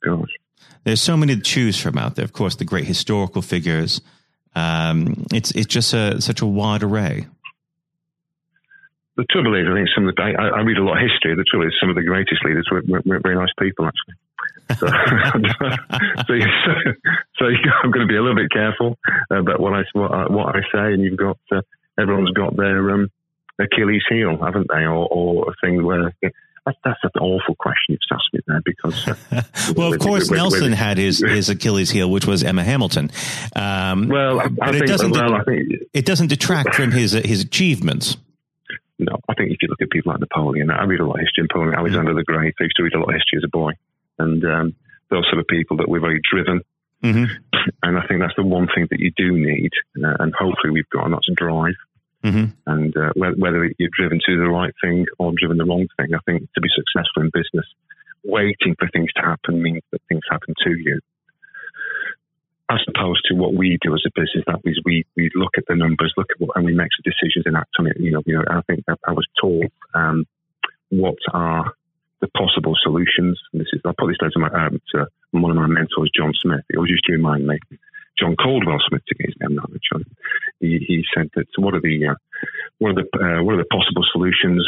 Gosh, 0.03 0.29
there's 0.83 1.01
so 1.01 1.15
many 1.15 1.35
to 1.35 1.41
choose 1.41 1.79
from 1.79 1.97
out 1.97 2.15
there. 2.15 2.25
Of 2.25 2.33
course, 2.33 2.55
the 2.55 2.65
great 2.65 2.85
historical 2.85 3.41
figures. 3.41 4.01
Um, 4.55 5.25
it's 5.33 5.51
it's 5.51 5.67
just 5.67 5.93
a, 5.93 6.21
such 6.21 6.41
a 6.41 6.45
wide 6.45 6.83
array. 6.83 7.27
The 9.17 9.25
trouble 9.31 9.55
is, 9.55 9.65
I 9.69 9.73
think 9.75 9.89
some 9.95 10.07
of 10.07 10.15
the 10.15 10.21
I, 10.21 10.59
I 10.59 10.61
read 10.61 10.77
a 10.77 10.83
lot 10.83 10.97
of 10.97 11.09
history. 11.09 11.35
The 11.35 11.45
trouble 11.49 11.67
is, 11.67 11.73
some 11.79 11.89
of 11.89 11.95
the 11.95 12.03
greatest 12.03 12.43
leaders 12.43 12.67
were, 12.69 12.83
were, 12.87 13.01
were 13.05 13.19
very 13.23 13.35
nice 13.35 13.51
people, 13.57 13.87
actually. 13.87 14.15
So, 14.75 14.87
so, 16.27 16.33
so, 16.39 16.71
so, 17.37 17.45
I'm 17.83 17.91
going 17.91 18.05
to 18.05 18.11
be 18.11 18.17
a 18.17 18.21
little 18.21 18.35
bit 18.35 18.51
careful 18.51 18.97
about 19.29 19.59
what 19.59 19.73
I 19.73 19.83
what 19.93 20.11
I, 20.11 20.27
what 20.27 20.55
I 20.55 20.61
say, 20.73 20.93
and 20.93 21.01
you've 21.01 21.17
got 21.17 21.37
uh, 21.51 21.61
everyone's 21.97 22.31
got 22.31 22.57
their 22.57 22.91
um, 22.91 23.09
Achilles 23.59 24.03
heel, 24.09 24.37
haven't 24.41 24.67
they? 24.67 24.83
Or, 24.83 25.07
or 25.07 25.51
a 25.51 25.53
thing 25.65 25.83
where 25.83 26.13
that's, 26.65 26.77
that's 26.83 27.15
an 27.15 27.21
awful 27.21 27.55
question 27.55 27.89
you've 27.89 27.99
asked 28.11 28.33
me 28.33 28.39
there 28.47 28.61
because. 28.65 29.07
Uh, 29.07 29.41
well, 29.75 29.93
of 29.93 29.99
course, 29.99 30.29
with, 30.29 30.37
Nelson 30.37 30.71
with, 30.71 30.79
had 30.79 30.97
his, 30.97 31.19
his 31.19 31.49
Achilles 31.49 31.91
heel, 31.91 32.09
which 32.09 32.25
was 32.25 32.43
Emma 32.43 32.63
Hamilton. 32.63 33.11
Um, 33.55 34.09
well, 34.09 34.39
I, 34.39 34.49
I 34.61 34.71
think, 34.71 34.83
it 34.83 34.87
doesn't. 34.87 35.11
Well, 35.11 35.35
I 35.35 35.43
think, 35.43 35.69
it 35.93 36.05
doesn't 36.05 36.27
detract 36.27 36.75
from 36.75 36.91
his 36.91 37.11
his 37.11 37.41
achievements. 37.41 38.17
No, 38.97 39.19
I 39.27 39.33
think 39.33 39.51
if 39.51 39.57
you 39.61 39.67
look 39.67 39.81
at 39.81 39.89
people 39.89 40.11
like 40.11 40.21
Napoleon, 40.21 40.71
I 40.71 40.85
read 40.85 41.01
a 41.01 41.05
lot 41.05 41.15
of 41.15 41.21
history. 41.21 41.41
In 41.41 41.47
Napoleon, 41.51 41.75
Alexander 41.75 42.11
mm-hmm. 42.11 42.17
the 42.17 42.23
Great. 42.23 42.55
I 42.59 42.63
used 42.63 42.77
to 42.77 42.83
read 42.83 42.93
a 42.93 42.99
lot 42.99 43.09
of 43.09 43.15
history 43.15 43.37
as 43.37 43.43
a 43.43 43.49
boy, 43.49 43.71
and 44.17 44.43
um, 44.45 44.75
those 45.09 45.25
sort 45.29 45.39
of 45.39 45.47
people 45.47 45.77
that 45.77 45.89
were 45.89 45.99
very 45.99 46.21
driven. 46.31 46.61
Mm-hmm. 47.03 47.25
And 47.83 47.97
I 47.97 48.07
think 48.07 48.21
that's 48.21 48.35
the 48.37 48.43
one 48.43 48.67
thing 48.73 48.87
that 48.89 48.99
you 48.99 49.11
do 49.15 49.33
need, 49.33 49.71
uh, 50.03 50.15
and 50.19 50.33
hopefully 50.33 50.71
we've 50.71 50.89
got, 50.89 51.05
and 51.05 51.13
that's 51.13 51.27
drive. 51.35 51.75
Mm-hmm. 52.25 52.45
And 52.65 52.97
uh, 52.97 53.13
whether 53.15 53.69
you're 53.77 53.93
driven 53.95 54.19
to 54.25 54.37
the 54.37 54.49
right 54.49 54.73
thing 54.81 55.05
or 55.19 55.31
driven 55.37 55.57
the 55.57 55.65
wrong 55.65 55.85
thing, 55.97 56.09
I 56.15 56.19
think 56.25 56.49
to 56.55 56.61
be 56.61 56.69
successful 56.73 57.21
in 57.21 57.29
business, 57.29 57.67
waiting 58.23 58.75
for 58.79 58.89
things 58.89 59.13
to 59.15 59.21
happen 59.21 59.61
means 59.61 59.83
that 59.91 60.01
things 60.09 60.23
happen 60.29 60.55
to 60.65 60.71
you. 60.71 60.99
As 62.67 62.81
opposed 62.89 63.21
to 63.29 63.35
what 63.35 63.53
we 63.53 63.77
do 63.79 63.93
as 63.93 64.01
a 64.07 64.19
business, 64.19 64.43
that 64.47 64.59
is 64.65 64.81
we, 64.83 65.05
we 65.15 65.29
look 65.35 65.53
at 65.55 65.65
the 65.67 65.75
numbers, 65.75 66.13
look 66.17 66.31
at 66.31 66.41
what, 66.41 66.57
and 66.57 66.65
we 66.65 66.73
make 66.73 66.89
some 66.97 67.05
decisions 67.05 67.45
and 67.45 67.55
act 67.55 67.69
on 67.77 67.85
it. 67.85 67.97
You 67.99 68.13
know, 68.13 68.23
you 68.25 68.35
know, 68.35 68.43
I 68.49 68.61
think 68.65 68.83
I 68.89 69.11
was 69.11 69.27
taught 69.39 69.71
um, 69.93 70.25
what 70.89 71.21
are 71.31 71.73
the 72.21 72.27
possible 72.29 72.73
solutions. 72.81 73.39
And 73.53 73.61
this 73.61 73.67
is 73.71 73.81
I 73.85 73.93
put 73.97 74.07
this 74.07 74.17
down 74.17 74.31
to, 74.31 74.39
my, 74.39 74.49
um, 74.49 74.81
to 74.95 75.05
one 75.29 75.51
of 75.51 75.57
my 75.57 75.67
mentors, 75.67 76.09
John 76.17 76.33
Smith. 76.41 76.65
He 76.71 76.77
always 76.77 76.89
used 76.89 77.05
to 77.05 77.13
remind 77.13 77.45
me 77.45 77.59
John 78.19 78.35
Caldwell 78.35 78.79
Smith 78.87 79.03
to 79.07 79.15
get 79.15 79.27
his 79.27 79.35
name 79.39 79.55
not 79.55 79.69
John. 79.91 80.05
He, 80.59 80.79
he 80.87 81.03
said 81.15 81.29
that 81.35 81.47
what 81.57 81.73
are 81.73 81.81
the 81.81 82.07
uh, 82.11 82.15
what 82.79 82.91
are 82.91 83.03
the 83.03 83.07
uh, 83.17 83.43
what 83.43 83.55
are 83.55 83.63
the 83.63 83.71
possible 83.71 84.03
solutions? 84.11 84.65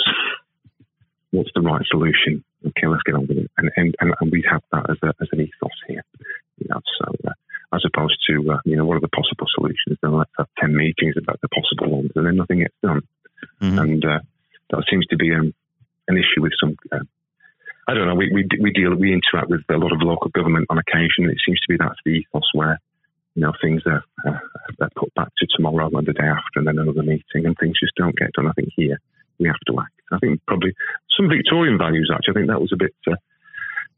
What's 1.32 1.52
the 1.56 1.62
right 1.62 1.86
solution? 1.90 2.44
Okay, 2.66 2.88
let's 2.88 3.04
get 3.04 3.16
on 3.16 3.28
with 3.28 3.38
it. 3.38 3.52
And 3.58 3.72
and, 3.78 3.96
and 4.00 4.32
we 4.32 4.44
have 4.50 4.62
that 4.72 4.90
as, 4.90 4.98
a, 5.04 5.14
as 5.22 5.28
an 5.32 5.42
ethos 5.42 5.72
here. 5.88 6.04
You 6.58 6.68
know, 6.70 6.82
so 7.00 7.14
uh, 7.28 7.34
as 7.74 7.84
opposed 7.86 8.18
to 8.30 8.52
uh, 8.52 8.60
you 8.66 8.76
know 8.76 8.86
what 8.86 8.98
are 8.98 9.02
the 9.02 9.10
possible 9.10 9.48
solutions? 9.54 9.98
Then 10.02 10.14
let's 10.14 10.32
have 10.38 10.48
ten 10.60 10.76
meetings 10.76 11.16
about 11.18 11.40
the 11.42 11.50
possible 11.50 11.98
ones, 11.98 12.12
and 12.16 12.26
then 12.26 12.36
nothing 12.36 12.60
gets 12.60 12.76
done. 12.82 13.02
Mm-hmm. 13.62 13.80
And 13.80 14.06
uh, 14.06 14.20
that 14.72 14.84
seems 14.90 15.06
to 15.08 15.16
be 15.18 15.34
um, 15.34 15.54
an 16.08 16.18
issue 16.18 16.42
with 16.42 16.54
some. 16.60 16.76
Uh, 16.92 17.06
I 17.88 17.94
don't 17.94 18.08
know. 18.08 18.16
We, 18.16 18.30
we 18.34 18.48
we 18.60 18.72
deal 18.72 18.94
we 18.96 19.14
interact 19.14 19.50
with 19.50 19.62
a 19.70 19.78
lot 19.78 19.94
of 19.94 20.02
local 20.02 20.30
government 20.32 20.68
on 20.70 20.78
occasion. 20.78 21.30
It 21.30 21.38
seems 21.46 21.60
to 21.62 21.68
be 21.70 21.78
that's 21.78 22.00
the 22.04 22.12
ethos 22.12 22.50
where 22.54 22.80
you 23.38 23.44
know 23.44 23.54
things 23.62 23.84
are, 23.86 24.04
uh, 24.26 24.40
are 24.82 24.90
put 24.98 25.14
back 25.14 25.30
to 25.38 25.48
tomorrow 25.56 25.90
and 25.94 26.08
the 26.08 26.14
day 26.14 26.26
after, 26.26 26.58
and 26.58 26.68
then 26.68 26.80
another 26.80 27.04
meeting, 27.04 27.46
and 27.46 27.56
things 27.60 27.80
just 27.80 27.94
don't 27.96 28.18
get 28.18 28.34
done. 28.34 28.48
I 28.48 28.54
think 28.54 28.70
here 28.76 29.00
we 29.40 29.48
have 29.48 29.62
to 29.68 29.80
act. 29.80 29.94
I 30.12 30.18
think 30.18 30.42
probably 30.48 30.74
some 31.16 31.30
Victorian 31.30 31.78
values 31.78 32.10
actually. 32.12 32.32
I 32.32 32.38
think 32.40 32.48
that 32.50 32.62
was 32.62 32.74
a 32.74 32.78
bit. 32.78 32.96
Uh, 33.06 33.16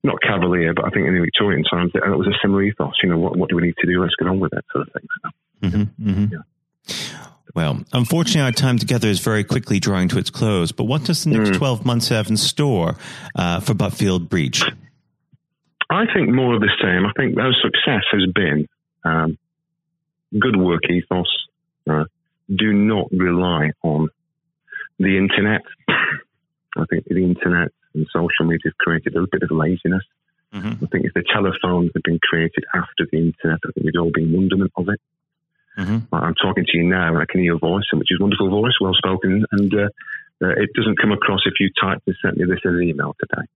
not 0.01 0.21
cavalier, 0.21 0.73
but 0.73 0.85
I 0.85 0.89
think 0.91 1.07
in 1.07 1.13
the 1.13 1.19
Victorian 1.21 1.63
times 1.63 1.91
it 1.93 2.01
was 2.05 2.27
a 2.27 2.37
similar 2.41 2.63
ethos. 2.63 2.93
You 3.03 3.09
know, 3.09 3.17
what, 3.17 3.35
what 3.35 3.49
do 3.49 3.57
we 3.57 3.63
need 3.63 3.75
to 3.79 3.87
do? 3.87 4.01
Let's 4.01 4.15
get 4.17 4.29
on 4.29 4.39
with 4.39 4.53
it, 4.53 4.63
sort 4.71 4.87
of 4.87 4.93
thing. 4.93 5.07
So, 5.21 5.67
mm-hmm, 5.67 6.09
mm-hmm. 6.09 6.33
Yeah. 6.33 7.27
Well, 7.53 7.83
unfortunately, 7.91 8.41
our 8.41 8.53
time 8.53 8.77
together 8.77 9.09
is 9.09 9.19
very 9.19 9.43
quickly 9.43 9.79
drawing 9.79 10.07
to 10.09 10.17
its 10.17 10.29
close. 10.29 10.71
But 10.71 10.85
what 10.85 11.03
does 11.03 11.25
the 11.25 11.31
next 11.31 11.51
mm. 11.51 11.57
12 11.57 11.85
months 11.85 12.07
have 12.09 12.29
in 12.29 12.37
store 12.37 12.95
uh, 13.35 13.59
for 13.59 13.73
Butfield 13.73 14.29
Breach? 14.29 14.63
I 15.89 16.05
think 16.13 16.29
more 16.29 16.55
of 16.55 16.61
the 16.61 16.71
same. 16.81 17.05
I 17.05 17.11
think 17.17 17.37
our 17.37 17.51
success 17.61 18.03
has 18.13 18.31
been 18.33 18.67
um, 19.03 19.37
good 20.37 20.55
work 20.55 20.89
ethos. 20.89 21.27
Uh, 21.89 22.05
do 22.53 22.73
not 22.73 23.07
rely 23.11 23.71
on 23.83 24.09
the 24.99 25.17
internet. 25.17 25.61
I 25.87 26.85
think 26.89 27.05
the 27.05 27.23
internet 27.23 27.71
and 27.93 28.07
social 28.13 28.45
media 28.45 28.71
have 28.71 28.77
created 28.77 29.15
a 29.15 29.25
bit 29.31 29.43
of 29.43 29.51
laziness. 29.51 30.03
Mm-hmm. 30.53 30.83
I 30.83 30.87
think 30.87 31.05
if 31.05 31.13
the 31.13 31.23
telephones 31.31 31.91
had 31.93 32.03
been 32.03 32.19
created 32.21 32.65
after 32.73 33.05
the 33.11 33.17
internet, 33.17 33.59
I 33.65 33.71
think 33.71 33.85
we'd 33.85 33.97
all 33.97 34.11
be 34.13 34.23
in 34.23 34.33
wonderment 34.33 34.71
of 34.75 34.89
it. 34.89 34.99
Mm-hmm. 35.77 36.13
I'm 36.13 36.35
talking 36.35 36.65
to 36.65 36.77
you 36.77 36.83
now, 36.83 37.07
and 37.09 37.17
I 37.17 37.25
can 37.29 37.39
hear 37.39 37.53
your 37.53 37.59
voice, 37.59 37.85
which 37.93 38.11
is 38.11 38.19
wonderful 38.19 38.49
voice, 38.49 38.73
well 38.81 38.93
spoken, 38.93 39.45
and 39.51 39.73
uh, 39.73 39.89
uh, 40.43 40.49
it 40.57 40.71
doesn't 40.75 40.99
come 40.99 41.11
across 41.11 41.41
if 41.45 41.53
you 41.59 41.69
typed 41.81 42.07
and 42.07 42.15
sent 42.21 42.37
me 42.37 42.45
this 42.45 42.59
as 42.65 42.73
an 42.73 42.83
email 42.83 43.15
today. 43.19 43.47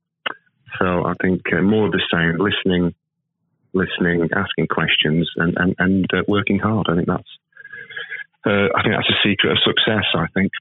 So 0.79 1.05
I 1.05 1.13
think 1.21 1.41
uh, 1.51 1.61
more 1.61 1.87
of 1.87 1.91
the 1.91 2.01
same, 2.11 2.37
listening, 2.37 2.93
listening, 3.73 4.29
asking 4.35 4.67
questions, 4.67 5.29
and 5.35 5.55
and, 5.57 5.75
and 5.79 6.05
uh, 6.13 6.23
working 6.27 6.59
hard. 6.59 6.87
I 6.89 6.95
think 6.95 7.07
that's 7.07 7.37
uh, 8.45 8.67
I 8.75 8.81
think 8.83 8.95
that's 8.95 9.09
a 9.09 9.27
secret 9.27 9.51
of 9.51 9.57
success. 9.63 10.05
I 10.15 10.27
think 10.33 10.51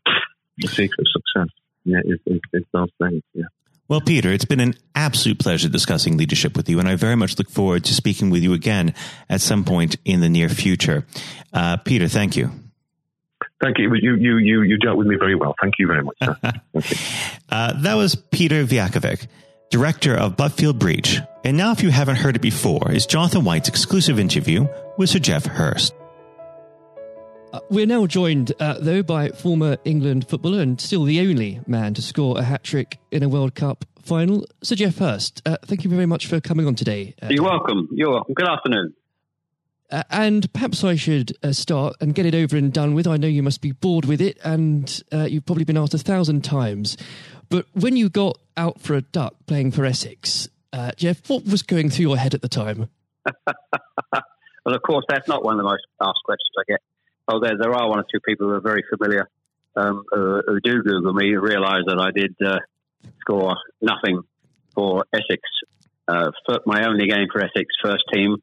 the 0.59 0.69
secret 0.69 1.01
of 1.01 1.07
success, 1.09 1.55
yeah, 1.85 2.01
is, 2.05 2.21
is, 2.27 2.41
is 2.53 2.65
those 2.73 2.91
things. 3.01 3.23
Yeah. 3.35 3.45
Well, 3.89 4.01
Peter, 4.01 4.31
it's 4.31 4.45
been 4.45 4.61
an 4.61 4.75
absolute 4.95 5.39
pleasure 5.39 5.69
discussing 5.69 6.17
leadership 6.17 6.57
with 6.57 6.69
you, 6.69 6.79
and 6.79 6.89
I 6.89 6.95
very 6.95 7.17
much 7.17 7.39
look 7.39 7.51
forward 7.51 7.85
to 7.85 7.95
speaking 7.95 8.31
with 8.31 8.43
you 8.43 8.55
again 8.55 8.95
at 9.29 9.41
some 9.41 9.65
point 9.65 9.97
in 10.05 10.21
the 10.21 10.29
near 10.29 10.49
future. 10.49 11.05
Uh, 11.53 11.77
Peter, 11.77 12.09
thank 12.09 12.37
you. 12.37 12.51
Thank 13.63 13.79
you. 13.79 13.93
You, 13.95 14.17
you, 14.17 14.39
you, 14.39 14.63
you 14.63 14.79
dealt 14.79 14.97
with 14.97 15.07
me 15.07 15.17
very 15.17 15.35
well. 15.35 15.55
Thank 15.61 15.75
you 15.79 15.87
very 15.87 16.03
much. 16.03 16.17
uh, 17.51 17.73
that 17.83 17.95
was 17.95 18.15
Peter 18.15 18.65
Vujakovic, 18.65 19.27
director 19.71 20.15
of 20.17 20.37
Butfield 20.37 20.79
Breach. 20.79 21.21
And 21.45 21.57
now, 21.57 21.73
if 21.73 21.83
you 21.83 21.91
haven't 21.91 22.17
heard 22.17 22.37
it 22.37 22.43
before, 22.43 22.93
is 22.93 23.05
Jonathan 23.05 23.45
White's 23.45 23.69
exclusive 23.69 24.21
interview 24.21 24.69
with 24.97 25.11
Sir 25.11 25.19
Geoff 25.19 25.45
Hurst. 25.45 25.93
Uh, 27.53 27.59
we're 27.69 27.85
now 27.85 28.07
joined, 28.07 28.53
uh, 28.61 28.79
though, 28.79 29.03
by 29.03 29.29
former 29.31 29.77
England 29.85 30.29
footballer 30.29 30.61
and 30.61 30.81
still 30.81 31.03
the 31.03 31.21
only 31.21 31.61
man 31.67 31.95
to 31.95 32.03
score 32.03 32.39
a 32.39 32.45
hat 32.45 32.63
trick 32.63 32.99
in 33.11 33.25
a 33.25 33.29
World 33.29 33.57
Cup 33.57 33.85
final, 34.01 34.47
Sir 34.63 34.77
Geoff 34.77 34.99
Hurst. 34.99 35.43
Uh, 35.45 35.57
thank 35.67 35.83
you 35.83 35.91
very 35.91 36.07
much 36.07 36.29
for 36.29 36.41
coming 36.41 36.65
on 36.65 36.77
today. 36.77 37.13
Uh, 37.21 37.27
You're 37.31 37.43
welcome. 37.43 37.89
You're 37.91 38.11
welcome. 38.11 38.35
Good 38.35 38.49
afternoon. 38.49 38.95
Uh, 39.91 40.05
and 40.11 40.51
perhaps 40.53 40.85
I 40.85 40.95
should 40.95 41.37
uh, 41.43 41.51
start 41.51 41.97
and 42.01 42.15
get 42.15 42.25
it 42.25 42.37
over 42.37 42.57
and 42.57 42.73
done 42.73 42.95
with. 42.95 43.09
I 43.09 43.17
know 43.17 43.27
you 43.27 43.43
must 43.43 43.61
be 43.61 43.73
bored 43.73 44.05
with 44.05 44.21
it, 44.21 44.39
and 44.45 45.03
you've 45.13 45.45
probably 45.45 45.65
been 45.65 45.77
asked 45.77 45.93
a 45.93 45.99
thousand 45.99 46.45
times. 46.45 46.97
But 47.49 47.67
when 47.73 47.97
you 47.97 48.09
got 48.09 48.39
out 48.57 48.81
for 48.81 48.95
a 48.95 49.03
duck 49.03 49.35
playing 49.47 49.73
for 49.73 49.85
Essex, 49.85 50.49
Geoff, 50.97 51.29
what 51.29 51.45
was 51.45 51.63
going 51.63 51.91
through 51.91 52.07
your 52.07 52.17
head 52.17 52.35
at 52.35 52.43
the 52.43 52.49
time? 52.49 52.89
well, 53.47 54.75
of 54.75 54.83
course, 54.83 55.05
that's 55.09 55.29
not 55.29 55.45
one 55.45 55.55
of 55.55 55.59
the 55.59 55.65
most 55.65 55.83
asked 56.01 56.23
questions 56.25 56.51
I 56.59 56.65
get 56.73 56.81
oh, 57.29 57.41
there, 57.41 57.75
are 57.75 57.89
one 57.89 58.01
or 58.01 58.05
two 58.13 58.21
people 58.21 58.49
who 58.49 58.55
are 58.55 58.61
very 58.61 58.85
familiar 58.89 59.29
um, 59.77 60.05
who, 60.11 60.43
who, 60.47 60.61
do 60.61 60.83
Google 60.83 61.13
me 61.15 61.35
realise 61.35 61.85
that 61.87 61.99
I 61.99 62.11
did 62.11 62.35
uh, 62.45 62.59
score 63.21 63.57
nothing 63.81 64.23
for 64.75 65.05
Essex. 65.13 65.41
Uh, 66.07 66.31
my 66.67 66.87
only 66.87 67.07
game 67.07 67.27
for 67.33 67.41
Essex 67.41 67.67
first 67.83 68.05
team 68.13 68.37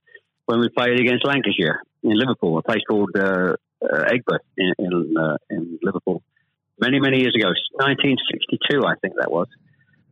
when 0.45 0.59
we 0.59 0.69
played 0.69 0.99
against 0.99 1.25
Lancashire 1.25 1.81
in 2.03 2.17
Liverpool, 2.17 2.57
a 2.57 2.63
place 2.63 2.81
called 2.89 3.11
uh, 3.15 3.55
uh 3.83 4.09
Aigburth 4.11 4.39
in 4.57 4.73
in, 4.79 5.15
uh, 5.17 5.37
in, 5.49 5.79
Liverpool, 5.83 6.23
many 6.79 6.99
many 6.99 7.19
years 7.19 7.35
ago, 7.35 7.49
1962, 7.73 8.85
I 8.85 8.95
think 9.01 9.15
that 9.17 9.31
was. 9.31 9.47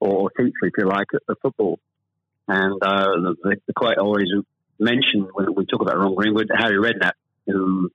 or 0.00 0.30
teacher, 0.30 0.52
if 0.62 0.72
you 0.78 0.86
like, 0.86 1.06
of 1.28 1.36
football. 1.42 1.78
And 2.48 2.82
uh, 2.82 3.34
the, 3.42 3.56
the 3.66 3.72
quite 3.72 3.98
always 3.98 4.28
mention 4.78 5.28
when 5.32 5.54
we 5.54 5.66
talk 5.66 5.82
about 5.82 5.98
Ron 5.98 6.14
Greenwood, 6.14 6.50
Harry 6.52 6.78
Redknapp, 6.78 7.12
who 7.46 7.90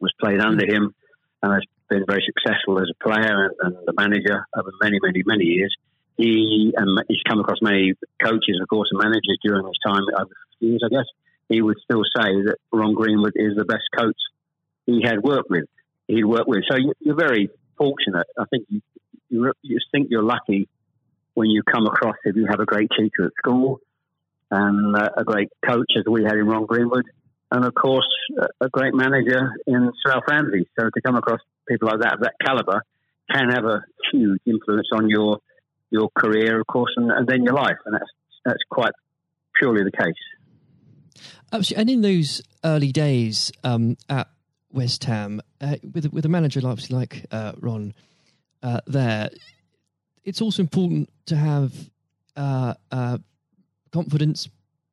was 0.00 0.12
played 0.20 0.40
under 0.40 0.66
him 0.66 0.94
and 1.42 1.52
has 1.52 1.62
been 1.88 2.04
very 2.06 2.24
successful 2.26 2.80
as 2.80 2.88
a 2.90 3.04
player 3.04 3.44
and, 3.44 3.54
and 3.60 3.86
the 3.86 3.92
manager 3.96 4.46
over 4.56 4.70
many, 4.82 4.98
many, 5.02 5.22
many 5.24 5.44
years. 5.44 5.74
He 6.16 6.72
um, 6.78 6.98
he's 7.08 7.22
come 7.28 7.40
across 7.40 7.58
many 7.60 7.92
coaches, 8.22 8.58
of 8.60 8.68
course, 8.68 8.88
and 8.90 8.98
managers 8.98 9.38
during 9.42 9.66
his 9.66 9.78
time 9.86 10.02
over 10.18 10.30
years, 10.60 10.82
I 10.84 10.88
guess. 10.88 11.04
He 11.48 11.60
would 11.60 11.76
still 11.84 12.02
say 12.04 12.32
that 12.46 12.56
Ron 12.72 12.94
Greenwood 12.94 13.34
is 13.36 13.54
the 13.56 13.64
best 13.64 13.84
coach 13.96 14.16
he 14.86 15.02
had 15.04 15.22
worked 15.22 15.50
with. 15.50 15.64
He'd 16.08 16.24
worked 16.24 16.48
with. 16.48 16.64
So 16.68 16.76
you're 17.00 17.14
very 17.14 17.50
fortunate. 17.76 18.26
I 18.38 18.44
think 18.50 18.66
you, 18.68 18.80
you, 19.28 19.52
you 19.62 19.78
think 19.92 20.08
you're 20.10 20.22
lucky 20.22 20.68
when 21.36 21.48
you 21.50 21.62
come 21.62 21.86
across 21.86 22.16
if 22.24 22.34
you 22.34 22.46
have 22.48 22.60
a 22.60 22.64
great 22.64 22.90
teacher 22.98 23.26
at 23.26 23.32
school 23.38 23.78
and 24.50 24.96
uh, 24.96 25.10
a 25.16 25.24
great 25.24 25.48
coach 25.64 25.92
as 25.98 26.04
we 26.10 26.24
had 26.24 26.34
in 26.34 26.46
Ron 26.46 26.66
Greenwood 26.66 27.04
and 27.50 27.64
of 27.64 27.74
course 27.74 28.08
a 28.60 28.68
great 28.68 28.94
manager 28.94 29.52
in 29.66 29.92
Sir 30.02 30.12
Alf 30.12 30.24
Ramsey. 30.28 30.68
So 30.78 30.86
to 30.86 31.00
come 31.04 31.16
across 31.16 31.40
people 31.68 31.88
like 31.88 32.00
that 32.00 32.14
of 32.14 32.20
that 32.20 32.34
caliber 32.44 32.82
can 33.30 33.50
have 33.50 33.64
a 33.64 33.82
huge 34.12 34.40
influence 34.46 34.88
on 34.92 35.08
your 35.08 35.38
your 35.90 36.08
career, 36.18 36.60
of 36.60 36.66
course, 36.66 36.92
and, 36.96 37.10
and 37.10 37.28
then 37.28 37.44
your 37.44 37.54
life, 37.54 37.76
and 37.84 37.94
that's 37.94 38.10
that's 38.44 38.62
quite 38.70 38.92
purely 39.58 39.82
the 39.84 39.92
case. 39.92 41.22
Absolutely. 41.52 41.80
And 41.80 41.90
in 41.90 42.00
those 42.02 42.42
early 42.64 42.92
days 42.92 43.52
um, 43.62 43.96
at 44.08 44.28
West 44.72 45.04
Ham, 45.04 45.40
uh, 45.60 45.76
with 45.92 46.12
with 46.12 46.24
a 46.24 46.28
manager 46.28 46.60
obviously 46.64 46.96
like 46.96 47.26
uh, 47.30 47.52
Ron 47.60 47.94
uh, 48.62 48.80
there, 48.86 49.30
it's 50.26 50.42
also 50.42 50.60
important 50.60 51.08
to 51.26 51.36
have 51.36 51.72
uh, 52.36 52.74
uh, 52.90 53.18
confidence 53.92 54.48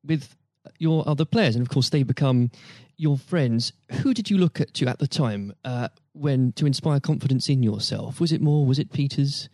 with 0.05 0.33
your 0.77 1.03
other 1.07 1.25
players, 1.25 1.55
and 1.55 1.65
of 1.65 1.69
course 1.69 1.89
they 1.89 2.03
become 2.03 2.51
your 2.95 3.17
friends. 3.17 3.73
Who 4.03 4.13
did 4.13 4.29
you 4.29 4.37
look 4.37 4.61
at 4.61 4.73
to 4.75 4.87
at 4.87 4.99
the 4.99 5.07
time 5.07 5.53
uh, 5.65 5.89
when 6.13 6.53
to 6.53 6.65
inspire 6.65 6.99
confidence 6.99 7.49
in 7.49 7.63
yourself? 7.63 8.21
Was 8.21 8.31
it 8.31 8.41
more? 8.41 8.65
Was 8.65 8.79
it 8.79 8.93
Peters? 8.93 9.49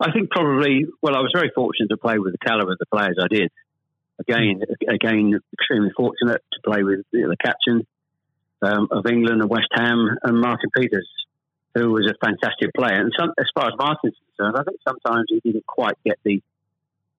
I 0.00 0.12
think 0.12 0.30
probably. 0.30 0.86
Well, 1.02 1.16
I 1.16 1.20
was 1.20 1.32
very 1.34 1.50
fortunate 1.54 1.88
to 1.88 1.96
play 1.96 2.18
with 2.18 2.32
the 2.32 2.38
caliber 2.38 2.72
of 2.72 2.78
the 2.78 2.86
players 2.86 3.16
I 3.20 3.26
did. 3.28 3.50
Again, 4.20 4.60
again, 4.88 5.40
extremely 5.52 5.90
fortunate 5.96 6.40
to 6.52 6.60
play 6.64 6.84
with 6.84 7.00
you 7.10 7.22
know, 7.22 7.30
the 7.30 7.36
captain 7.36 7.84
um, 8.62 8.86
of 8.92 9.06
England 9.10 9.42
and 9.42 9.50
West 9.50 9.68
Ham 9.72 10.08
and 10.22 10.40
Martin 10.40 10.70
Peters. 10.76 11.08
Who 11.74 11.90
was 11.90 12.10
a 12.10 12.24
fantastic 12.24 12.72
player. 12.74 13.00
And 13.00 13.12
some, 13.18 13.30
as 13.38 13.46
far 13.54 13.66
as 13.66 13.74
Martin's 13.76 14.14
concerned, 14.30 14.56
I 14.56 14.62
think 14.62 14.78
sometimes 14.86 15.26
he 15.28 15.40
didn't 15.40 15.66
quite 15.66 15.96
get 16.04 16.18
the 16.24 16.40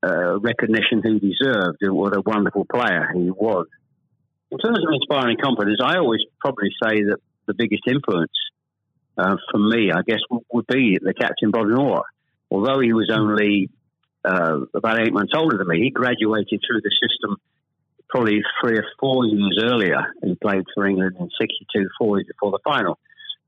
uh, 0.01 0.39
recognition 0.39 1.01
he 1.03 1.19
deserved 1.19 1.83
or 1.83 1.93
what 1.93 2.15
a 2.15 2.21
wonderful 2.21 2.65
player 2.65 3.11
he 3.13 3.29
was. 3.31 3.67
In 4.51 4.57
terms 4.59 4.79
of 4.79 4.93
inspiring 4.93 5.37
confidence, 5.43 5.79
I 5.83 5.97
always 5.97 6.21
probably 6.39 6.69
say 6.81 7.03
that 7.03 7.17
the 7.47 7.53
biggest 7.53 7.83
influence 7.87 8.31
uh, 9.17 9.35
for 9.51 9.57
me, 9.57 9.91
I 9.91 10.01
guess, 10.07 10.19
would, 10.51 10.67
be 10.67 10.97
the 11.01 11.13
captain 11.13 11.51
Bobby 11.51 11.73
Moore. 11.73 12.05
Although 12.51 12.79
he 12.79 12.93
was 12.93 13.09
only 13.11 13.69
uh, 14.23 14.59
about 14.73 15.01
eight 15.01 15.13
months 15.13 15.33
older 15.35 15.57
than 15.57 15.67
me, 15.67 15.81
he 15.81 15.89
graduated 15.89 16.61
through 16.65 16.81
the 16.81 16.91
system 17.01 17.37
probably 18.07 18.41
three 18.61 18.77
or 18.77 18.85
four 18.99 19.25
years 19.25 19.59
earlier. 19.63 20.13
He 20.23 20.35
played 20.35 20.63
for 20.73 20.85
England 20.85 21.17
in 21.19 21.29
62, 21.39 21.89
four 21.97 22.17
years 22.17 22.27
before 22.27 22.51
the 22.51 22.59
final 22.63 22.99